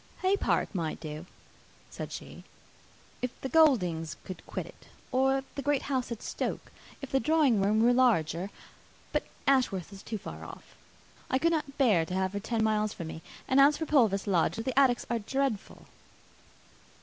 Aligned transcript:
"Haye 0.23 0.35
Park 0.35 0.73
might 0.73 0.99
do," 0.99 1.27
said 1.91 2.11
she, 2.11 2.43
"if 3.21 3.39
the 3.41 3.49
Gouldings 3.49 4.15
would 4.27 4.43
quit 4.47 4.65
it, 4.65 4.87
or 5.11 5.43
the 5.53 5.61
great 5.61 5.83
house 5.83 6.11
at 6.11 6.23
Stoke, 6.23 6.71
if 7.03 7.11
the 7.11 7.19
drawing 7.19 7.61
room 7.61 7.83
were 7.83 7.93
larger; 7.93 8.49
but 9.11 9.21
Ashworth 9.45 9.93
is 9.93 10.01
too 10.01 10.17
far 10.17 10.43
off. 10.43 10.73
I 11.29 11.37
could 11.37 11.51
not 11.51 11.77
bear 11.77 12.03
to 12.07 12.15
have 12.15 12.33
her 12.33 12.39
ten 12.39 12.63
miles 12.63 12.93
from 12.93 13.09
me; 13.09 13.21
and 13.47 13.59
as 13.61 13.77
for 13.77 13.85
Purvis 13.85 14.25
Lodge, 14.25 14.55
the 14.55 14.73
attics 14.79 15.05
are 15.07 15.19
dreadful." 15.19 15.85